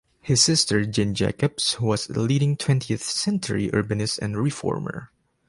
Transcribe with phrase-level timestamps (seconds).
[0.23, 5.11] His sister, Jane Jacobs, was a leading twentieth century urbanist and reformer.